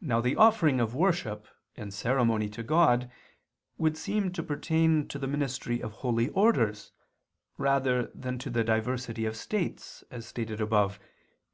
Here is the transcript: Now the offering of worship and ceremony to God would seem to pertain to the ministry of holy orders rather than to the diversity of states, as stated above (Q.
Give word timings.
Now 0.00 0.22
the 0.22 0.34
offering 0.36 0.80
of 0.80 0.94
worship 0.94 1.46
and 1.76 1.92
ceremony 1.92 2.48
to 2.48 2.62
God 2.62 3.10
would 3.76 3.98
seem 3.98 4.32
to 4.32 4.42
pertain 4.42 5.06
to 5.08 5.18
the 5.18 5.26
ministry 5.26 5.82
of 5.82 5.92
holy 5.92 6.30
orders 6.30 6.92
rather 7.58 8.04
than 8.14 8.38
to 8.38 8.48
the 8.48 8.64
diversity 8.64 9.26
of 9.26 9.36
states, 9.36 10.04
as 10.10 10.24
stated 10.26 10.58
above 10.62 10.98
(Q. 11.00 11.06